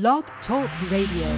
[0.00, 1.30] Blog Talk Radio.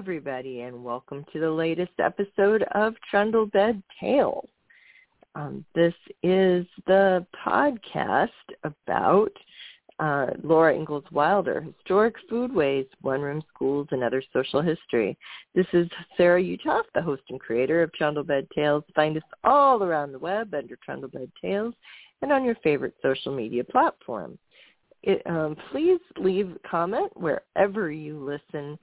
[0.00, 4.48] Everybody, and welcome to the latest episode of Trundlebed Tales.
[5.34, 8.30] Um, this is the podcast
[8.64, 9.30] about
[9.98, 15.18] uh, Laura Ingalls Wilder, historic foodways, one-room schools, and other social history.
[15.54, 18.84] This is Sarah Uthoff, the host and creator of Trundlebed Tales.
[18.96, 21.74] Find us all around the web under Trundlebed Tales
[22.22, 24.38] and on your favorite social media platform.
[25.02, 28.78] It, um, please leave a comment wherever you listen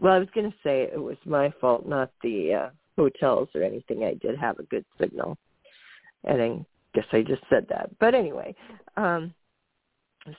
[0.00, 3.62] well, I was going to say it was my fault, not the uh, hotels or
[3.62, 4.02] anything.
[4.02, 5.38] I did have a good signal,
[6.24, 7.90] and I guess I just said that.
[8.00, 8.56] But anyway,
[8.96, 9.32] um,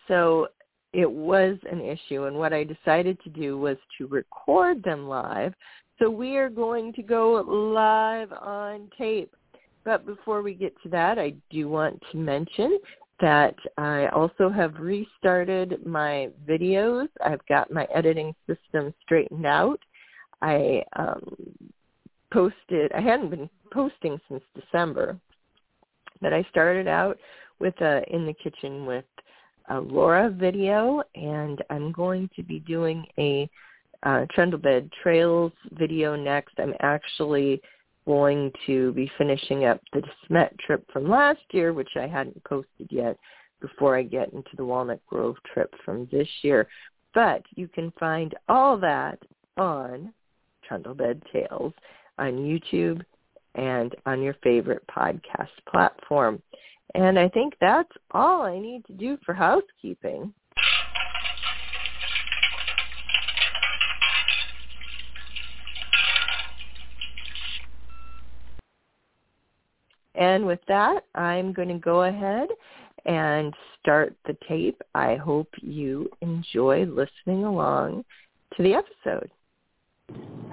[0.09, 0.47] so
[0.94, 2.25] it was an issue.
[2.25, 5.53] And what I decided to do was to record them live.
[6.00, 9.34] So we are going to go live on tape.
[9.84, 12.78] But before we get to that, I do want to mention
[13.19, 17.07] that I also have restarted my videos.
[17.24, 19.80] I've got my editing system straightened out.
[20.41, 21.35] I um,
[22.34, 25.18] posted, I hadn't been posting since December,
[26.19, 27.18] but I started out
[27.59, 29.06] with a In the Kitchen with
[29.70, 33.50] Laura video, and I'm going to be doing a
[34.04, 36.54] uh, Trundlebed Trails video next.
[36.58, 37.62] I'm actually
[38.06, 42.88] going to be finishing up the Smet trip from last year, which I hadn't posted
[42.90, 43.18] yet
[43.62, 46.68] before I get into the Walnut Grove trip from this year.
[47.14, 49.20] But you can find all that
[49.58, 50.14] on
[50.68, 51.74] Trundlebed Tales
[52.18, 53.04] on YouTube
[53.56, 56.42] and on your favorite podcast platform.
[56.96, 60.34] And I think that's all I need to do for housekeeping.
[70.16, 72.50] And with that, I'm going to go ahead
[73.06, 74.80] and start the tape.
[74.94, 78.06] I hope you enjoy listening along
[78.56, 79.31] to the episode.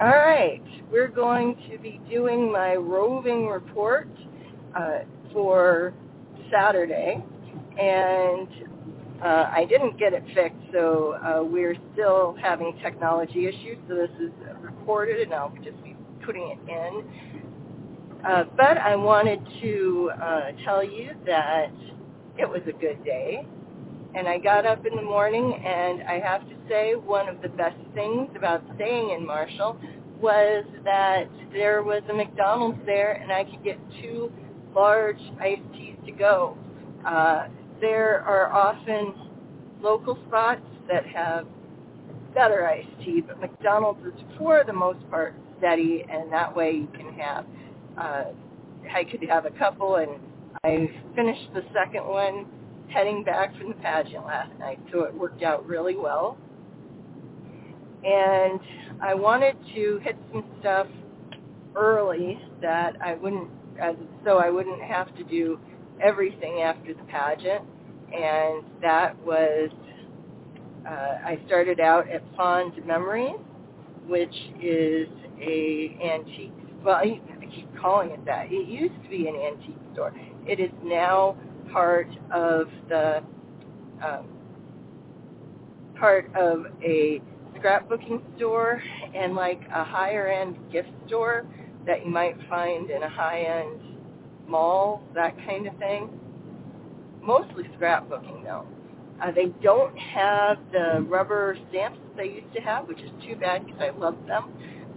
[0.01, 4.07] All right, we're going to be doing my roving report
[4.75, 4.99] uh,
[5.33, 5.93] for
[6.51, 7.23] Saturday,
[7.79, 8.47] and
[9.23, 13.77] uh, I didn't get it fixed, so uh, we're still having technology issues.
[13.87, 14.31] So this is
[14.61, 17.39] recorded, and I'll just be putting it in.
[18.25, 21.71] Uh, but I wanted to uh, tell you that
[22.37, 23.45] it was a good day.
[24.15, 27.49] And I got up in the morning, and I have to say one of the
[27.49, 29.79] best things about staying in Marshall
[30.19, 34.31] was that there was a McDonald's there, and I could get two
[34.73, 36.57] large iced teas to go.
[37.05, 37.47] Uh,
[37.81, 39.13] there are often
[39.81, 41.47] local spots that have
[42.33, 46.87] better iced tea, but McDonald's is for the most part steady, and that way you
[46.93, 47.45] can have
[47.97, 48.25] uh,
[48.93, 50.11] I could have a couple, and
[50.63, 52.45] I finished the second one
[52.89, 56.37] heading back from the pageant last night, so it worked out really well.
[58.03, 58.59] And
[59.01, 60.87] I wanted to hit some stuff
[61.75, 63.49] early that I wouldn't,
[63.81, 63.93] uh,
[64.23, 65.59] so I wouldn't have to do
[66.01, 67.63] everything after the pageant,
[68.13, 69.69] and that was
[70.87, 73.35] uh, I started out at Fond Memories,
[74.07, 75.07] which is
[75.41, 76.53] a antique.
[76.83, 78.47] Well, I, I keep calling it that.
[78.49, 80.13] It used to be an antique store.
[80.47, 81.37] It is now
[81.71, 83.21] part of the
[84.03, 84.27] um,
[85.99, 87.21] part of a
[87.57, 88.81] scrapbooking store
[89.13, 91.45] and like a higher end gift store
[91.85, 93.81] that you might find in a high end
[94.47, 96.09] mall, that kind of thing.
[97.21, 98.65] Mostly scrapbooking though.
[99.21, 103.65] Uh, they don't have the rubber stamps they used to have, which is too bad
[103.65, 104.53] because I love them.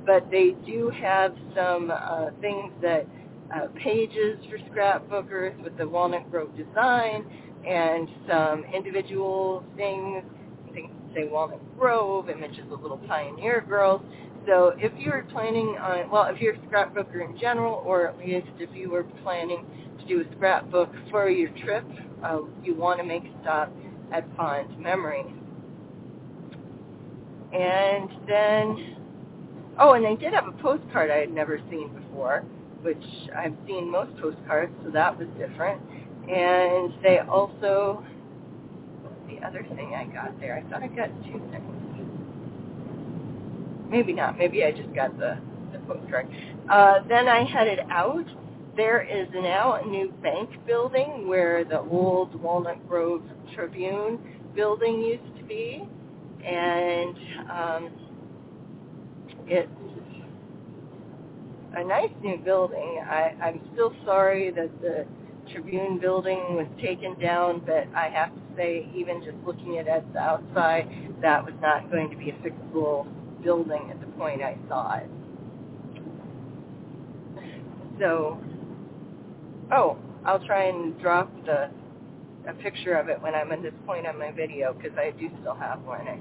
[0.07, 3.07] But they do have some uh, things that
[3.55, 7.25] uh, pages for scrapbookers with the Walnut Grove design
[7.69, 10.25] and some individual things,
[10.73, 14.03] things say Walnut Grove, images of little pioneer girls.
[14.47, 18.19] So if you were planning on, well, if you're a scrapbooker in general, or at
[18.19, 19.65] least if you were planning
[20.01, 21.85] to do a scrapbook for your trip,
[22.25, 23.73] uh, you want to make a stop
[24.13, 25.25] at Fond Memory.
[27.53, 28.97] And then,
[29.79, 32.41] oh, and they did have a postcard I had never seen before,
[32.83, 33.05] which
[33.37, 35.81] I've seen most postcards, so that was different.
[36.29, 38.05] And they also,
[39.29, 40.57] the other thing I got there?
[40.57, 41.82] I thought I got two things.
[43.93, 44.39] Maybe not.
[44.39, 45.39] Maybe I just got the,
[45.71, 46.27] the postcard.
[46.69, 48.25] Uh, then I headed out
[48.75, 53.23] there is now a new bank building where the old Walnut Grove
[53.55, 54.19] Tribune
[54.55, 55.87] building used to be,
[56.43, 57.17] and
[57.51, 57.91] um,
[59.47, 59.69] it's
[61.77, 63.03] a nice new building.
[63.07, 65.07] I, I'm still sorry that the
[65.53, 69.91] Tribune building was taken down, but I have to say, even just looking at it
[69.91, 70.89] at the outside,
[71.21, 73.07] that was not going to be a fixable
[73.43, 75.09] building at the point I saw it.
[78.01, 78.39] So
[79.73, 81.71] Oh, I'll try and drop the
[82.47, 85.31] a picture of it when I'm at this point on my video because I do
[85.41, 86.09] still have one.
[86.09, 86.19] I,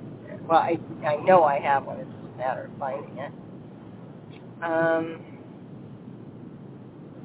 [0.47, 1.99] well, I I know I have one.
[1.99, 3.31] It's just a matter of finding it.
[4.63, 5.19] Um,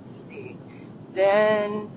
[0.08, 0.56] let's see.
[1.14, 1.90] Then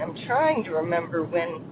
[0.00, 1.62] I'm trying to remember when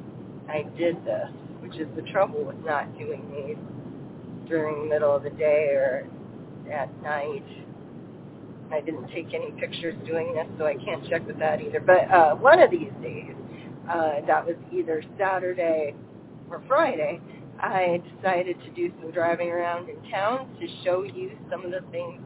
[0.48, 1.28] I did this,
[1.60, 6.06] which is the trouble with not doing these during the middle of the day or
[6.70, 7.44] at night.
[8.70, 11.80] I didn't take any pictures doing this, so I can't check with that either.
[11.80, 13.34] But uh, one of these days,
[13.88, 15.94] uh, that was either Saturday
[16.50, 17.20] or Friday,
[17.60, 21.80] I decided to do some driving around in town to show you some of the
[21.90, 22.20] things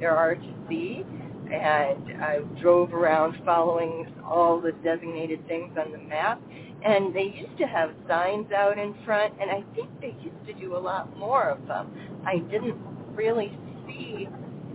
[0.00, 1.04] there are to see.
[1.52, 6.40] And I drove around following all the designated things on the map.
[6.84, 10.52] And they used to have signs out in front, and I think they used to
[10.54, 11.92] do a lot more of them.
[12.26, 12.76] I didn't
[13.14, 13.56] really
[13.86, 14.28] see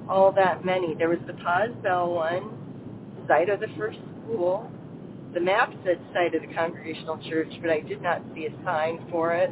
[0.10, 0.96] all that many.
[0.96, 2.52] There was the Paz Bell one,
[3.28, 4.72] site of the first school.
[5.34, 9.06] The map said site of the Congregational Church, but I did not see a sign
[9.12, 9.52] for it.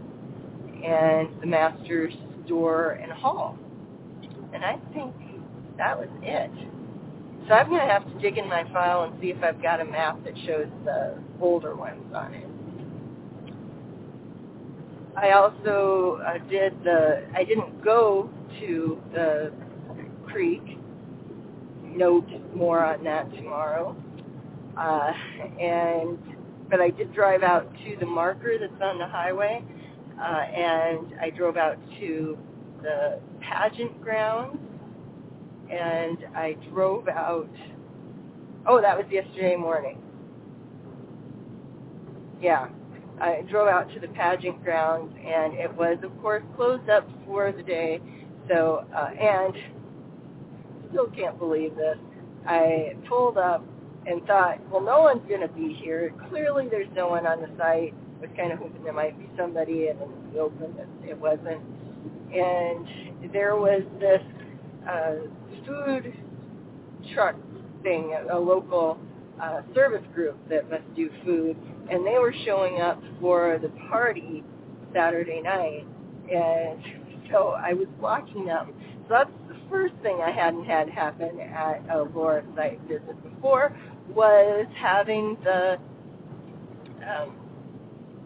[0.84, 2.14] And the Master's
[2.46, 3.58] Store and Hall.
[4.54, 5.14] And I think
[5.78, 6.52] that was it.
[7.48, 9.82] So I'm going to have to dig in my file and see if I've got
[9.82, 12.48] a map that shows the older ones on it.
[15.18, 18.30] I also uh, did the, I didn't go
[18.60, 19.54] to the
[20.28, 20.78] creek.
[21.84, 23.96] Note more on that tomorrow.
[24.78, 25.12] Uh,
[25.60, 26.20] and
[26.70, 29.64] but I did drive out to the marker that's on the highway,
[30.20, 32.38] uh, and I drove out to
[32.82, 34.58] the pageant grounds,
[35.72, 37.50] and I drove out.
[38.68, 40.02] Oh, that was yesterday morning.
[42.42, 42.68] Yeah,
[43.22, 47.52] I drove out to the pageant grounds, and it was, of course, closed up for
[47.52, 48.02] the day
[48.48, 49.56] so, uh, and
[50.90, 51.98] still can't believe this.
[52.48, 53.64] I pulled up
[54.06, 56.14] and thought, well, no one's going to be here.
[56.30, 57.94] Clearly there's no one on the site.
[58.18, 61.10] I was kind of hoping there might be somebody, and then we opened it.
[61.10, 61.62] It wasn't.
[62.34, 64.22] And there was this
[64.88, 65.16] uh,
[65.66, 66.14] food
[67.14, 67.36] truck
[67.82, 69.00] thing, a, a local
[69.42, 71.58] uh, service group that must do food,
[71.90, 74.44] and they were showing up for the party
[74.94, 75.86] Saturday night.
[76.32, 76.80] And
[77.32, 78.74] so I was watching them.
[79.08, 83.76] So that's the first thing I hadn't had happen at a Laura site visit before
[84.10, 85.78] was having the
[87.08, 87.36] um,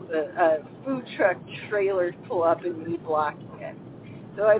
[0.09, 1.37] the uh, food truck
[1.69, 3.75] trailers pull up and me blocking it.
[4.35, 4.59] So I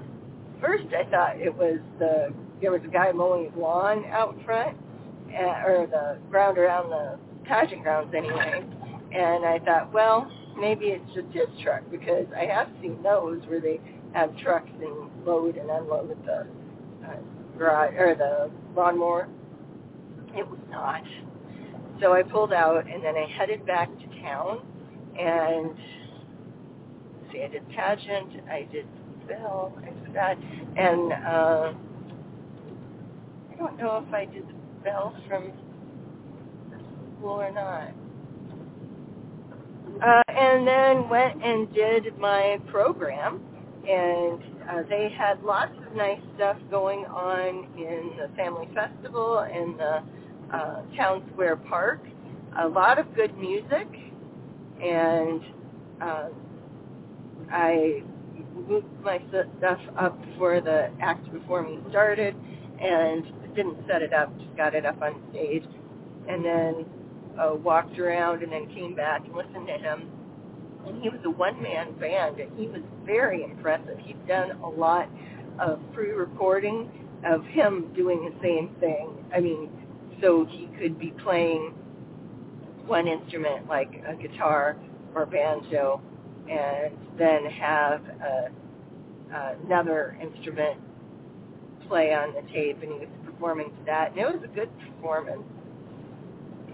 [0.61, 4.77] first I thought it was the there was a guy mowing his lawn out front,
[5.31, 8.65] uh, or the ground around the pageant grounds anyway.
[9.11, 13.59] And I thought, well, maybe it's just his truck because I have seen those where
[13.59, 13.79] they
[14.13, 16.47] have trucks and load and unload the
[17.07, 17.15] uh,
[17.57, 19.27] garage or the lawnmower.
[20.35, 21.03] It was not.
[22.01, 24.61] So I pulled out and then I headed back to town
[25.19, 25.75] and
[27.31, 28.87] see, I did pageant, I did
[29.27, 30.37] bell, I forgot,
[30.77, 31.73] and uh,
[33.51, 35.51] I don't know if I did the bell from
[37.17, 37.91] school or not.
[40.01, 43.41] Uh, and then went and did my program,
[43.87, 49.75] and uh, they had lots of nice stuff going on in the family festival in
[49.77, 50.01] the
[50.55, 52.01] uh, town square park.
[52.59, 53.87] A lot of good music,
[54.81, 55.41] and
[56.01, 56.29] uh,
[57.51, 58.01] I
[58.67, 59.21] moved my
[59.57, 62.35] stuff up before the act before me started,
[62.79, 65.65] and didn't set it up, just got it up on stage,
[66.29, 66.85] and then
[67.39, 70.09] uh, walked around and then came back and listened to him.
[70.85, 73.97] And he was a one-man band, and he was very impressive.
[73.99, 75.09] He'd done a lot
[75.59, 76.89] of pre-recording
[77.25, 79.09] of him doing the same thing.
[79.35, 79.69] I mean,
[80.21, 81.73] so he could be playing
[82.85, 84.77] one instrument like a guitar
[85.13, 86.01] or banjo,
[86.49, 88.49] and then have a,
[89.63, 90.79] another instrument
[91.87, 94.11] play on the tape, and he was performing to that.
[94.11, 95.43] And it was a good performance.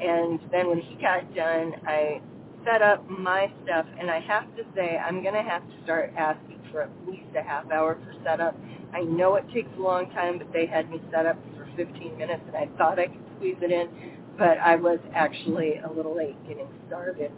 [0.01, 2.21] And then when he got done, I
[2.65, 6.13] set up my stuff, and I have to say, I'm going to have to start
[6.17, 8.55] asking for at least a half hour for setup.
[8.93, 12.17] I know it takes a long time, but they had me set up for 15
[12.17, 13.89] minutes, and I thought I could squeeze it in,
[14.37, 17.31] but I was actually a little late getting started.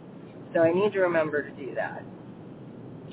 [0.54, 2.02] So I need to remember to do that.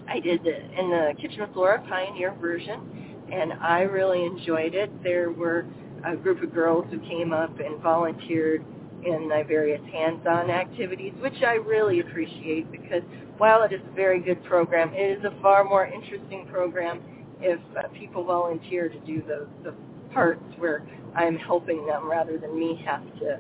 [0.08, 5.04] I did the, in the Kitchen Flora Pioneer version, and I really enjoyed it.
[5.04, 5.66] There were
[6.06, 8.64] a group of girls who came up and volunteered
[9.06, 13.04] in the various hands-on activities, which I really appreciate because
[13.38, 17.02] while it is a very good program, it is a far more interesting program
[17.40, 19.76] if uh, people volunteer to do the, the
[20.14, 20.86] parts where
[21.16, 23.40] I'm helping them rather than me have to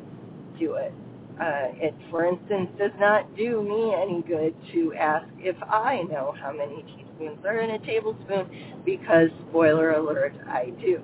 [0.59, 0.93] do it.
[1.39, 6.33] Uh, it, for instance, does not do me any good to ask if I know
[6.39, 11.01] how many teaspoons are in a tablespoon because, spoiler alert, I do.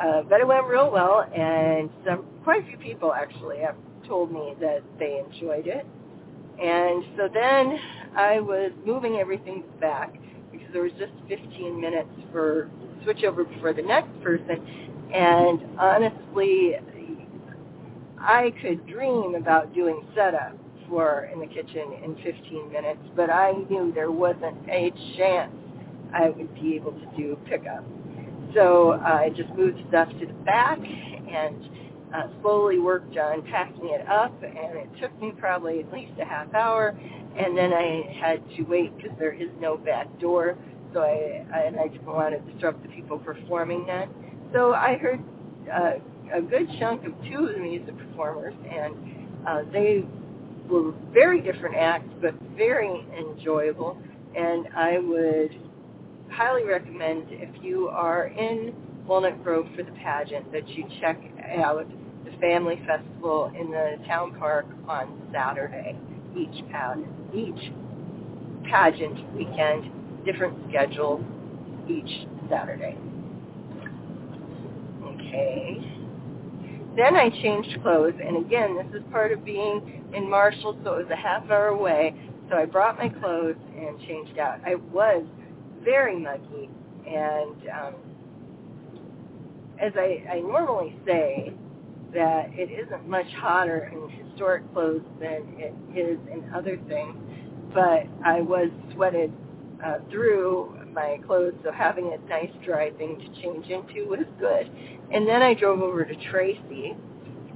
[0.00, 3.76] Uh, but it went real well, and some quite a few people actually have
[4.08, 5.86] told me that they enjoyed it.
[6.60, 7.78] And so then
[8.16, 10.14] I was moving everything back
[10.50, 12.70] because there was just 15 minutes for
[13.04, 14.64] switch over for the next person.
[15.12, 16.76] And honestly,
[18.18, 20.56] I could dream about doing setup
[20.88, 25.52] for in the kitchen in 15 minutes, but I knew there wasn't a chance
[26.14, 27.84] I would be able to do pickup.
[28.54, 31.68] So uh, I just moved stuff to the back and
[32.14, 36.24] uh, slowly worked on packing it up, and it took me probably at least a
[36.24, 36.88] half hour.
[37.36, 40.58] And then I had to wait because there is no back door,
[40.92, 44.08] so I, I and I didn't want to disrupt the people performing that.
[44.52, 45.20] So I heard
[45.72, 45.92] uh,
[46.34, 48.94] a good chunk of two of the music performers, and
[49.46, 50.04] uh, they
[50.68, 53.98] were very different acts, but very enjoyable.
[54.36, 55.71] And I would
[56.32, 58.74] highly recommend if you are in
[59.06, 61.18] Walnut Grove for the pageant that you check
[61.58, 61.86] out
[62.24, 65.96] the Family Festival in the town park on Saturday.
[66.36, 67.72] Each pageant, each
[68.70, 71.22] pageant weekend, different schedule
[71.88, 72.96] each Saturday.
[75.04, 75.98] Okay.
[76.96, 81.02] Then I changed clothes, and again, this is part of being in Marshall, so it
[81.04, 82.14] was a half hour away.
[82.50, 84.60] So I brought my clothes and changed out.
[84.66, 85.24] I was
[85.84, 86.68] very muggy,
[87.06, 87.94] and um,
[89.80, 91.52] as I, I normally say,
[92.14, 97.16] that it isn't much hotter in historic clothes than it is in other things,
[97.72, 99.32] but I was sweated
[99.84, 104.70] uh, through my clothes, so having a nice dry thing to change into was good.
[105.10, 106.94] And then I drove over to Tracy,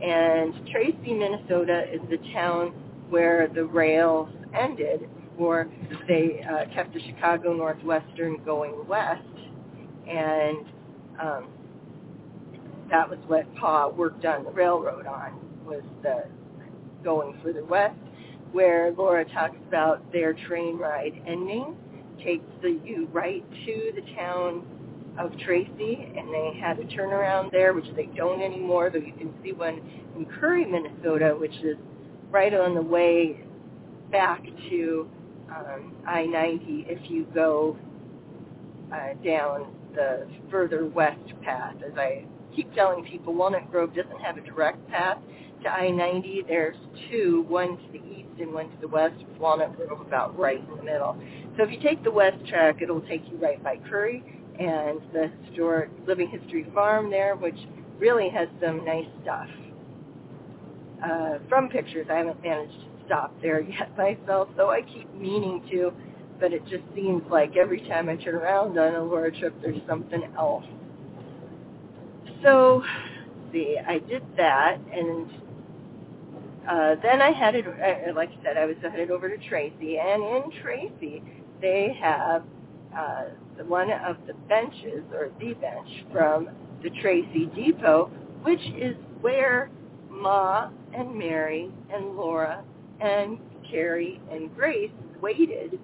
[0.02, 2.68] and Tracy, Minnesota is the town
[3.10, 4.28] where the rails
[4.58, 5.68] ended before
[6.08, 9.20] they uh, kept the Chicago Northwestern going west,
[10.08, 10.66] and
[11.20, 11.48] um,
[12.90, 16.24] that was what Pa worked on the railroad on was the
[17.04, 17.98] going further west,
[18.52, 21.76] where Laura talks about their train ride ending,
[22.24, 24.64] takes the you right to the town
[25.18, 29.34] of Tracy, and they had a turnaround there, which they don't anymore, though you can
[29.42, 29.82] see one
[30.16, 31.76] in Currie, Minnesota, which is
[32.30, 33.42] right on the way
[34.10, 35.08] back to
[35.50, 37.76] um, I-90 if you go
[38.92, 41.74] uh, down the further west path.
[41.84, 42.24] As I
[42.54, 45.18] keep telling people, Walnut Grove doesn't have a direct path
[45.62, 46.46] to I-90.
[46.46, 46.76] There's
[47.10, 50.60] two, one to the east and one to the west, with Walnut Grove about right
[50.60, 51.16] in the middle.
[51.56, 54.22] So if you take the west track, it'll take you right by Currie
[54.58, 57.58] and the historic Living History Farm there, which
[57.98, 59.48] really has some nice stuff.
[61.04, 65.62] Uh, from pictures, I haven't managed to stop there yet myself, though I keep meaning
[65.70, 65.92] to,
[66.38, 69.80] but it just seems like every time I turn around on a Laura trip, there's
[69.88, 70.64] something else.
[72.42, 72.82] So,
[73.52, 75.30] see, I did that, and
[76.68, 80.22] uh, then I headed, uh, like I said, I was headed over to Tracy, and
[80.22, 81.22] in Tracy,
[81.60, 82.42] they have
[82.96, 83.24] uh,
[83.66, 86.50] one of the benches, or the bench, from
[86.82, 88.10] the Tracy Depot,
[88.42, 89.70] which is where
[90.10, 92.62] Ma and Mary and Laura
[93.00, 93.38] and
[93.70, 95.78] Carrie and Grace waited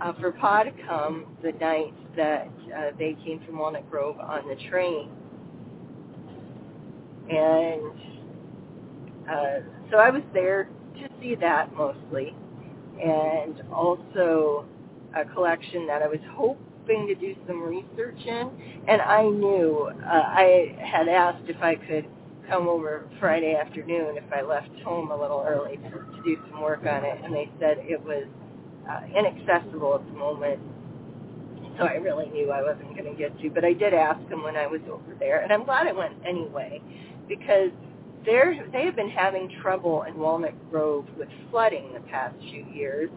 [0.00, 4.48] uh, for Pa to come the night that uh, they came from Walnut Grove on
[4.48, 5.10] the train.
[7.30, 7.92] And
[9.28, 12.34] uh, so I was there to see that mostly,
[13.02, 14.66] and also
[15.16, 18.50] a collection that I was hoping to do some research in.
[18.88, 22.06] And I knew uh, I had asked if I could
[22.48, 26.86] come over Friday afternoon if I left home a little early to, do some work
[26.86, 28.24] on it, and they said it was
[28.88, 30.58] uh, inaccessible at the moment.
[31.76, 34.42] So I really knew I wasn't going to get to, but I did ask them
[34.42, 36.80] when I was over there, and I'm glad I went anyway,
[37.28, 37.70] because
[38.24, 43.10] they're, they have been having trouble in Walnut Grove with flooding the past few years,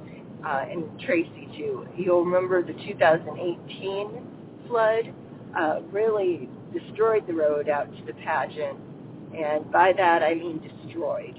[0.46, 1.88] uh, and Tracy too.
[1.96, 5.14] You'll remember the 2018 flood
[5.58, 8.78] uh, really destroyed the road out to the pageant
[9.38, 11.38] and by that I mean destroyed.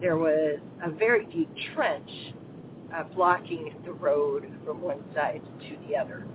[0.00, 2.10] There was a very deep trench
[2.94, 6.26] uh, blocking the road from one side to the other.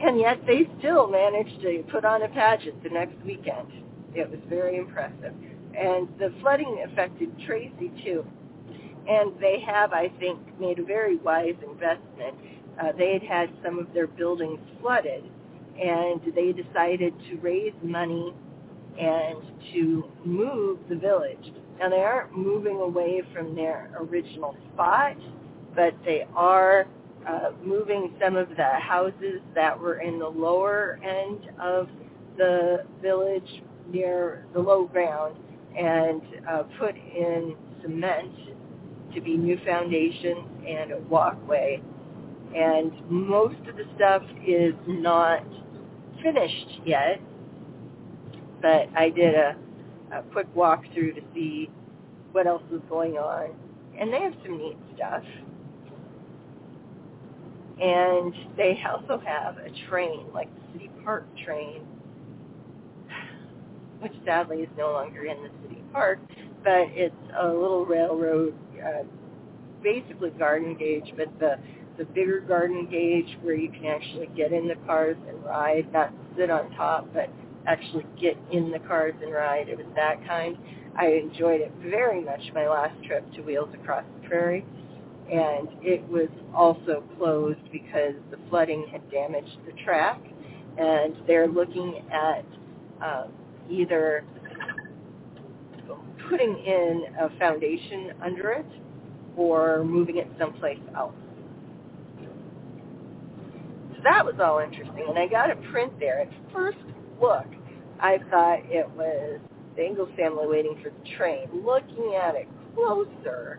[0.00, 3.68] And yet they still managed to put on a pageant the next weekend.
[4.14, 5.32] It was very impressive.
[5.78, 8.26] And the flooding affected Tracy too.
[9.08, 12.34] And they have, I think, made a very wise investment.
[12.80, 15.24] Uh, they had had some of their buildings flooded
[15.80, 18.34] and they decided to raise money
[18.98, 21.52] and to move the village.
[21.78, 25.16] Now they aren't moving away from their original spot,
[25.74, 26.86] but they are
[27.26, 31.88] uh, moving some of the houses that were in the lower end of
[32.36, 33.62] the village
[33.92, 35.36] near the low ground
[35.76, 38.32] and uh, put in cement
[39.14, 41.82] to be new foundations and a walkway.
[42.54, 45.44] And most of the stuff is not
[46.22, 47.20] finished yet,
[48.62, 49.56] but I did a,
[50.12, 51.70] a quick walkthrough to see
[52.32, 53.50] what else was going on.
[53.98, 55.22] And they have some neat stuff.
[57.80, 61.82] And they also have a train, like the City Park train,
[64.00, 66.18] which sadly is no longer in the city park,
[66.62, 69.02] but it's a little railroad, uh,
[69.82, 71.58] basically garden gauge, but the
[71.98, 76.12] the bigger garden gauge where you can actually get in the cars and ride, not
[76.36, 77.30] sit on top, but
[77.66, 79.68] actually get in the cars and ride.
[79.68, 80.56] It was that kind.
[80.98, 84.64] I enjoyed it very much my last trip to Wheels Across the Prairie.
[85.30, 90.20] And it was also closed because the flooding had damaged the track.
[90.78, 92.44] And they're looking at
[93.02, 93.32] um,
[93.70, 94.24] either
[96.28, 98.66] putting in a foundation under it
[99.36, 101.14] or moving it someplace else
[104.06, 105.04] that was all interesting.
[105.08, 106.20] And I got a print there.
[106.20, 106.78] At first
[107.20, 107.46] look,
[108.00, 109.40] I thought it was
[109.76, 111.48] the Ingalls family waiting for the train.
[111.64, 113.58] Looking at it closer,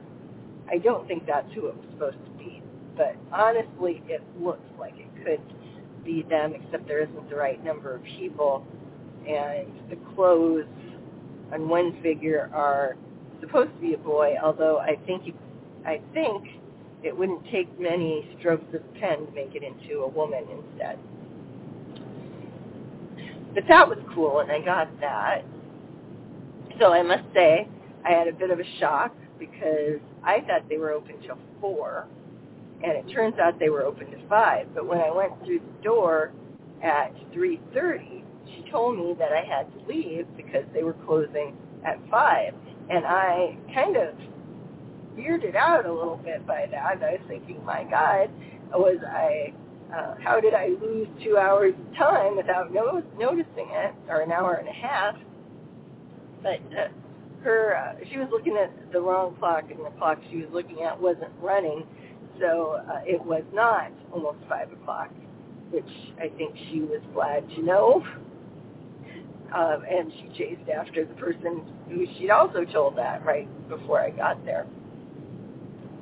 [0.72, 2.62] I don't think that's who it was supposed to be.
[2.96, 5.42] But honestly, it looks like it could
[6.06, 8.66] be them, except there isn't the right number of people.
[9.28, 10.66] And the clothes
[11.52, 12.96] on one figure are
[13.42, 15.36] supposed to be a boy, although I think
[15.86, 16.48] I think
[17.04, 20.98] it wouldn't take many strokes of pen to make it into a woman instead.
[23.54, 25.44] But that was cool, and I got that.
[26.80, 27.68] So I must say,
[28.06, 32.08] I had a bit of a shock because I thought they were open till 4,
[32.84, 34.68] and it turns out they were open to 5.
[34.76, 36.32] But when I went through the door
[36.84, 41.56] at 3.30, she told me that I had to leave because they were closing
[41.86, 42.54] at 5.
[42.90, 44.14] And I kind of
[45.18, 46.86] weirded out a little bit by that.
[47.04, 48.30] I was thinking, my God,
[48.74, 49.54] was I,
[49.96, 54.32] uh, how did I lose two hours of time without no- noticing it, or an
[54.32, 55.16] hour and a half?
[56.44, 56.90] But uh,
[57.44, 60.84] her, uh, she was looking at the wrong clock, and the clock she was looking
[60.84, 61.86] at wasn't running,
[62.40, 65.10] so uh, it was not almost five o'clock.
[65.72, 68.06] which I think she was glad to know.
[69.54, 74.10] Um, and she chased after the person who she'd also told that right before I
[74.12, 74.68] got there.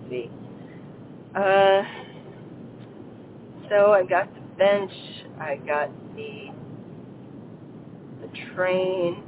[0.10, 0.30] See.
[1.36, 1.84] Uh,
[3.70, 4.92] so I got the bench.
[5.40, 6.52] I got the
[8.22, 9.24] the train,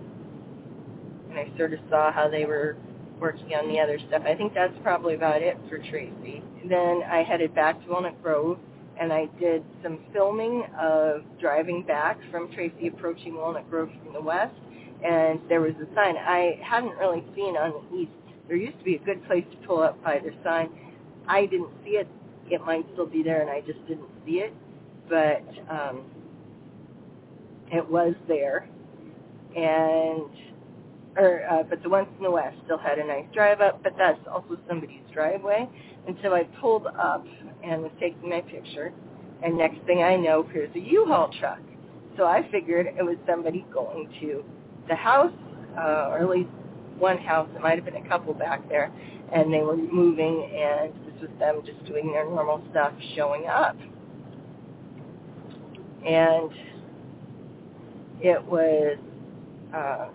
[1.30, 2.78] and I sort of saw how they were
[3.20, 4.24] working on the other stuff.
[4.26, 6.42] I think that's probably about it for Tracy.
[6.68, 8.60] Then I headed back to Walnut Grove
[9.00, 14.22] and I did some filming of driving back from Tracy approaching Walnut Grove from the
[14.22, 14.56] west
[15.04, 18.12] and there was a sign I hadn't really seen on the east.
[18.48, 20.70] There used to be a good place to pull up by the sign.
[21.28, 22.08] I didn't see it.
[22.50, 24.54] It might still be there and I just didn't see it.
[25.10, 26.04] But um
[27.72, 28.68] it was there.
[29.56, 30.30] And
[31.18, 33.94] or uh, but the ones in the west still had a nice drive up, but
[33.98, 35.68] that's also somebody's driveway.
[36.08, 37.26] And so I pulled up
[37.64, 38.94] and was taking my picture,
[39.44, 41.60] and next thing I know, here's a U-Haul truck.
[42.18, 44.44] So I figured it was somebody going to
[44.88, 45.34] the house,
[45.78, 46.50] uh, or at least
[47.00, 47.50] one house.
[47.56, 48.92] It might have been a couple back there,
[49.34, 53.76] and they were moving, and this was them just doing their normal stuff, showing up.
[56.06, 56.52] And
[58.22, 58.98] it was
[59.74, 60.08] uh,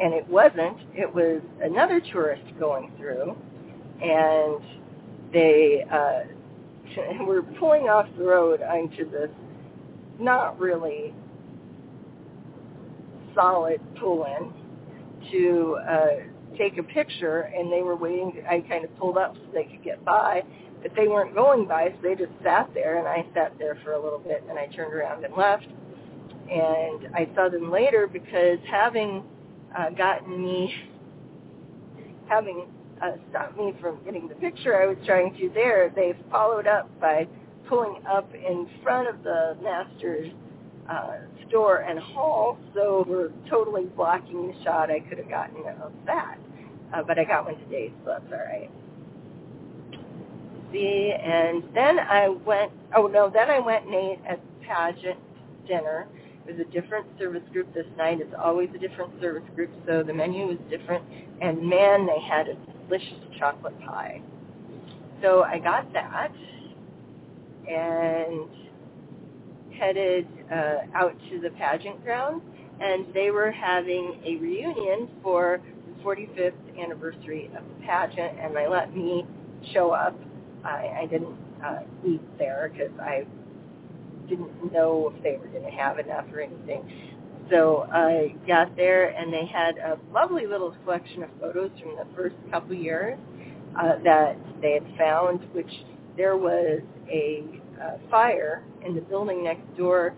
[0.00, 0.78] and it wasn't.
[0.94, 3.36] It was another tourist going through,
[4.02, 4.60] and
[5.32, 9.30] they uh, were pulling off the road onto this
[10.18, 11.14] not really
[13.34, 14.52] solid pull-in
[15.30, 16.06] to uh,
[16.56, 18.42] take a picture, and they were waiting.
[18.48, 20.42] I kind of pulled up so they could get by,
[20.82, 23.92] but they weren't going by, so they just sat there, and I sat there for
[23.92, 25.66] a little bit, and I turned around and left.
[26.50, 29.22] And I saw them later because having
[29.76, 30.72] uh, gotten me,
[32.28, 32.66] having
[33.00, 36.88] uh, stopped me from getting the picture I was trying to there, they followed up
[37.00, 37.28] by
[37.68, 40.32] pulling up in front of the master's
[40.90, 41.18] uh,
[41.50, 46.38] store and hall, so we're totally blocking the shot I could have gotten of that.
[46.94, 48.70] Uh, but I got one today, so that's all right.
[50.72, 55.18] See, and then I went, oh no, then I went and ate at pageant
[55.66, 56.06] dinner
[56.46, 58.20] it was a different service group this night.
[58.20, 61.04] It's always a different service group, so the menu was different.
[61.40, 62.54] And man, they had a
[62.88, 64.22] delicious chocolate pie.
[65.22, 66.32] So I got that
[67.68, 68.48] and
[69.80, 72.42] headed uh, out to the pageant grounds,
[72.80, 75.60] and they were having a reunion for
[75.96, 79.24] the 45th anniversary of the pageant, and they let me
[79.72, 80.16] show up.
[80.64, 83.26] I, I didn't uh, eat there because I
[84.28, 86.82] didn't know if they were going to have enough or anything.
[87.50, 92.06] So I got there and they had a lovely little collection of photos from the
[92.14, 93.18] first couple years
[93.78, 95.72] uh, that they had found, which
[96.16, 97.44] there was a
[97.82, 100.14] uh, fire in the building next door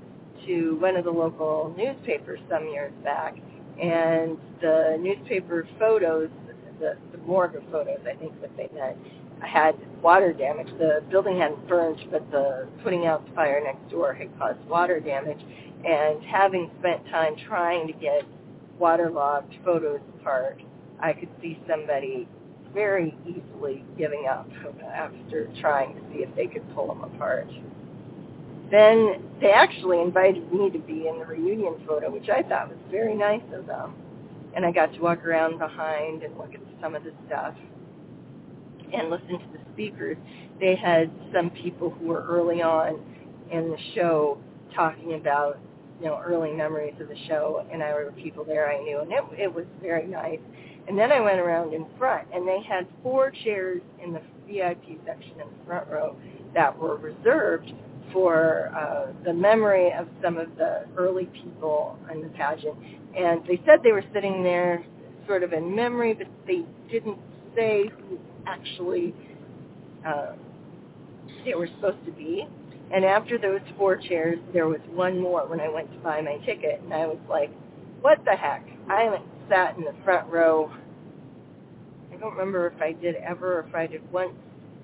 [0.46, 3.36] to one of the local newspapers some years back.
[3.80, 6.30] And the newspaper photos,
[6.78, 8.98] the, the morgue photos, I think what they meant,
[9.40, 10.68] had water damage.
[10.78, 15.00] The building hadn't burned, but the putting out the fire next door had caused water
[15.00, 15.40] damage.
[15.84, 18.22] And having spent time trying to get
[18.78, 20.60] waterlogged photos apart,
[21.00, 22.28] I could see somebody
[22.72, 24.48] very easily giving up
[24.94, 27.48] after trying to see if they could pull them apart.
[28.72, 32.78] Then they actually invited me to be in the reunion photo, which I thought was
[32.90, 33.94] very nice of them.
[34.56, 37.54] And I got to walk around behind and look at some of the stuff
[38.92, 40.16] and listen to the speakers,
[40.60, 43.00] they had some people who were early on
[43.50, 44.38] in the show
[44.74, 45.58] talking about
[46.00, 49.12] you know early memories of the show, and I were people there I knew, and
[49.12, 50.40] it it was very nice.
[50.88, 54.98] And then I went around in front, and they had four chairs in the VIP
[55.06, 56.16] section in the front row
[56.54, 57.72] that were reserved
[58.12, 62.76] for uh, the memory of some of the early people in the pageant.
[63.16, 64.84] And they said they were sitting there
[65.26, 67.18] sort of in memory, but they didn't
[67.56, 69.14] say who actually
[70.06, 70.32] uh,
[71.44, 72.46] they were supposed to be.
[72.92, 76.36] And after those four chairs, there was one more when I went to buy my
[76.44, 77.50] ticket, and I was like,
[78.02, 78.66] what the heck?
[78.90, 80.70] I haven't sat in the front row.
[82.12, 84.34] I don't remember if I did ever or if I did once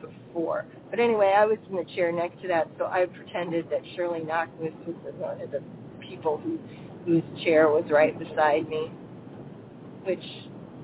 [0.01, 0.65] before.
[0.91, 4.21] But anyway, I was in the chair next to that, so I pretended that Shirley
[4.21, 5.63] Knakmuhs was one of the
[6.01, 6.59] people who,
[7.05, 8.91] whose chair was right beside me,
[10.05, 10.25] which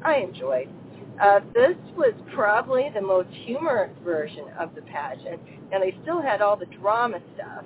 [0.05, 0.69] I enjoyed.
[1.23, 5.41] Uh, this was probably the most humorous version of the pageant.
[5.73, 7.65] and they still had all the drama stuff,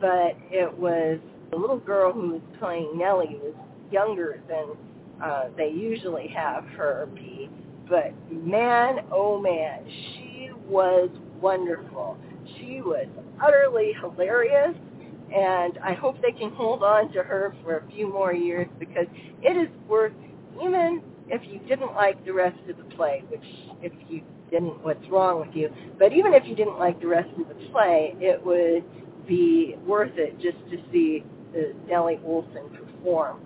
[0.00, 1.18] but it was
[1.50, 3.54] the little girl who was playing Nellie was
[3.90, 4.76] younger than
[5.22, 7.50] uh, they usually have her be.
[7.88, 11.08] But man, oh man, she was
[11.40, 12.18] wonderful.
[12.56, 13.06] She was
[13.42, 14.74] utterly hilarious,
[15.34, 19.06] and I hope they can hold on to her for a few more years because
[19.42, 20.12] it is worth,
[20.62, 23.42] even if you didn't like the rest of the play, which
[23.82, 25.70] if you didn't, what's wrong with you?
[25.98, 28.84] But even if you didn't like the rest of the play, it would
[29.26, 33.40] be worth it just to see the Nellie Oleson perform.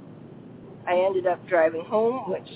[0.86, 2.48] I ended up driving home, which,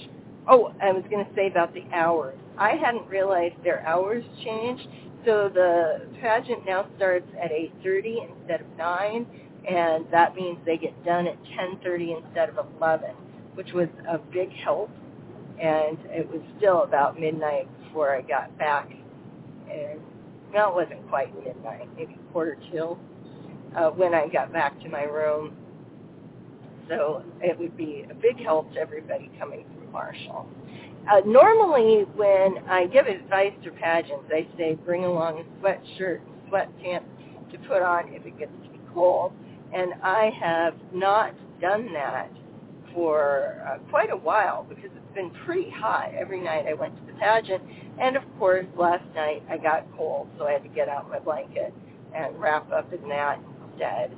[0.49, 2.37] oh, I was going to say about the hours.
[2.59, 4.87] I hadn't realized their hours changed,
[5.27, 9.27] so the pageant now starts at 8.30 instead of 9,
[9.69, 13.11] and that means they get done at 10.30 instead of 11,
[13.55, 14.89] which was a big help,
[15.61, 18.89] and it was still about midnight before I got back.
[19.69, 20.01] And,
[20.55, 22.99] well, it wasn't quite midnight, maybe quarter till,
[23.77, 25.57] uh, when I got back to my room
[26.89, 30.49] so it would be a big help to everybody coming from Marshall.
[31.11, 36.51] Uh, normally, when I give advice to pageants, I say bring along a sweatshirt, and
[36.51, 39.33] sweatpants to put on if it gets too cold.
[39.73, 42.29] And I have not done that
[42.93, 47.13] for uh, quite a while because it's been pretty hot every night I went to
[47.13, 47.63] the pageant.
[48.01, 51.21] And of course, last night I got cold, so I had to get out my
[51.21, 51.73] blanket
[52.17, 53.39] and wrap up in that
[53.71, 54.17] instead.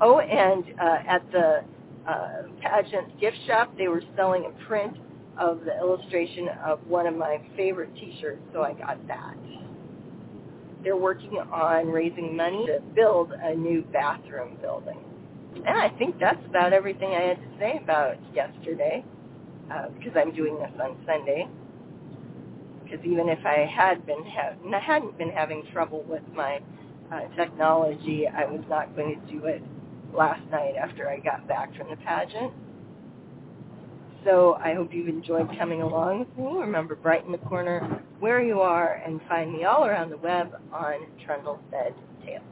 [0.00, 1.64] Oh, and uh, at the
[2.08, 4.96] uh, pageant gift shop, they were selling a print
[5.38, 9.34] of the illustration of one of my favorite T-shirts, so I got that.
[10.82, 14.98] They're working on raising money to build a new bathroom building.
[15.56, 19.04] And I think that's about everything I had to say about yesterday,
[19.72, 21.48] uh, because I'm doing this on Sunday.
[22.82, 26.60] Because even if I had been ha- hadn't been having trouble with my
[27.10, 29.62] uh, technology, I was not going to do it
[30.14, 32.52] last night after I got back from the pageant.
[34.24, 36.60] So I hope you've enjoyed coming along with me.
[36.60, 41.06] Remember, brighten the corner where you are and find me all around the web on
[41.24, 42.42] Trundle Bed Tales.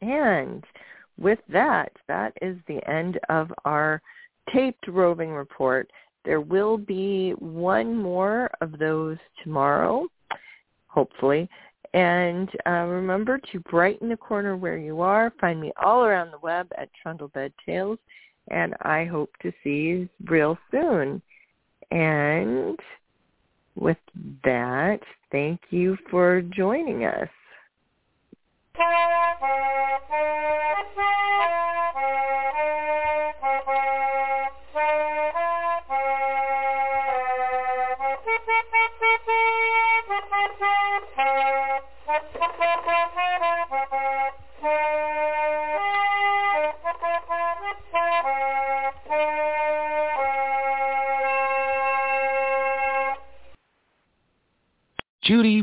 [0.00, 0.64] And
[1.18, 4.02] with that, that is the end of our
[4.52, 5.90] taped roving report.
[6.26, 10.08] There will be one more of those tomorrow,
[10.88, 11.48] hopefully.
[11.94, 15.32] And uh, remember to brighten the corner where you are.
[15.40, 18.00] Find me all around the web at Trundlebed Tales.
[18.48, 21.22] And I hope to see you real soon.
[21.92, 22.78] And
[23.76, 23.96] with
[24.42, 24.98] that,
[25.30, 27.28] thank you for joining us.